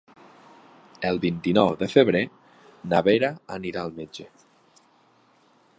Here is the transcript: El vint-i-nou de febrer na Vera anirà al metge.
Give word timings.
El 1.09 1.19
vint-i-nou 1.25 1.69
de 1.81 1.89
febrer 1.91 2.23
na 2.93 3.03
Vera 3.09 3.31
anirà 3.59 3.83
al 3.87 3.95
metge. 4.01 4.27